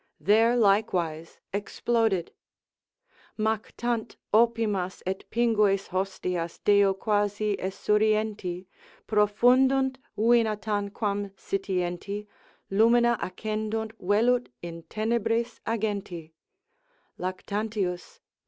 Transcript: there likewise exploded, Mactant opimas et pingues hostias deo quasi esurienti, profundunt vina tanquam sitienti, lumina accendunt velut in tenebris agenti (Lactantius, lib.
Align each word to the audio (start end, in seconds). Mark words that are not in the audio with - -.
there 0.19 0.55
likewise 0.55 1.37
exploded, 1.53 2.33
Mactant 3.37 4.15
opimas 4.33 5.03
et 5.05 5.23
pingues 5.29 5.89
hostias 5.89 6.57
deo 6.63 6.95
quasi 6.95 7.55
esurienti, 7.57 8.65
profundunt 9.07 9.97
vina 10.17 10.57
tanquam 10.57 11.29
sitienti, 11.35 12.25
lumina 12.71 13.15
accendunt 13.21 13.91
velut 14.01 14.47
in 14.63 14.81
tenebris 14.89 15.59
agenti 15.67 16.33
(Lactantius, 17.19 18.15
lib. 18.17 18.21